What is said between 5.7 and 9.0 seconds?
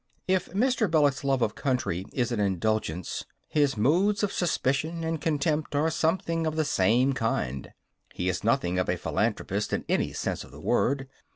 are something of the same kind. He is nothing of a